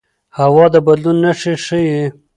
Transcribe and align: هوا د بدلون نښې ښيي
هوا 0.37 0.65
د 0.73 0.75
بدلون 0.85 1.17
نښې 1.23 1.53
ښيي 1.65 2.01